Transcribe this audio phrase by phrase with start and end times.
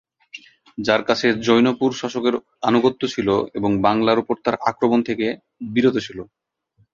[0.77, 2.35] যার কাছে জৌনপুর শাসকের
[2.63, 5.25] আনুগত্য ছিল, এবং বাংলার উপর তার আক্রমণ থেকে
[5.73, 6.19] বিরত ছিল।